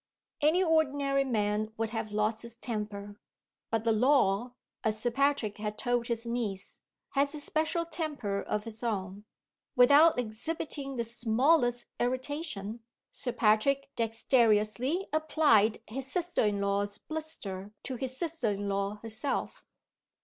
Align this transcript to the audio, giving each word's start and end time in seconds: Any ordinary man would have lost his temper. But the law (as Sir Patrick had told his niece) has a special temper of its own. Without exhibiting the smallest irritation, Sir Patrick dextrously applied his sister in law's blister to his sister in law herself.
Any 0.41 0.63
ordinary 0.63 1.23
man 1.23 1.73
would 1.77 1.91
have 1.91 2.11
lost 2.11 2.41
his 2.41 2.55
temper. 2.55 3.19
But 3.69 3.83
the 3.83 3.91
law 3.91 4.53
(as 4.83 4.99
Sir 4.99 5.11
Patrick 5.11 5.59
had 5.59 5.77
told 5.77 6.07
his 6.07 6.25
niece) 6.25 6.81
has 7.09 7.35
a 7.35 7.39
special 7.39 7.85
temper 7.85 8.41
of 8.41 8.65
its 8.65 8.81
own. 8.81 9.25
Without 9.75 10.17
exhibiting 10.17 10.95
the 10.95 11.03
smallest 11.03 11.85
irritation, 11.99 12.79
Sir 13.11 13.31
Patrick 13.33 13.91
dextrously 13.95 15.07
applied 15.13 15.77
his 15.87 16.07
sister 16.11 16.45
in 16.45 16.61
law's 16.61 16.97
blister 16.97 17.71
to 17.83 17.95
his 17.95 18.17
sister 18.17 18.49
in 18.49 18.67
law 18.67 18.95
herself. 19.03 19.63